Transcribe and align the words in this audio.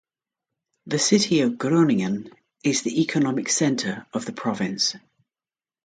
The 0.87 0.97
city 0.97 1.41
of 1.41 1.59
Groningen 1.59 2.31
is 2.63 2.81
the 2.81 3.01
economic 3.03 3.49
center 3.49 4.07
of 4.13 4.25
the 4.25 4.33
province. 4.33 4.95